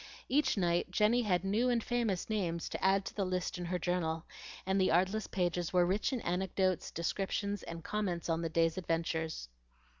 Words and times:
Each 0.27 0.57
night 0.57 0.89
Jenny 0.89 1.21
had 1.21 1.43
new 1.45 1.69
and 1.69 1.83
famous 1.83 2.27
names 2.27 2.67
to 2.69 2.83
add 2.83 3.05
to 3.05 3.13
the 3.15 3.23
list 3.23 3.59
in 3.59 3.65
her 3.65 3.77
journal, 3.77 4.25
and 4.65 4.81
the 4.81 4.89
artless 4.89 5.27
pages 5.27 5.73
were 5.73 5.85
rich 5.85 6.11
in 6.11 6.21
anecdotes, 6.21 6.89
descriptions, 6.89 7.61
and 7.61 7.83
comments 7.83 8.27
on 8.27 8.41
the 8.41 8.49
day's 8.49 8.79
adventures. 8.79 9.47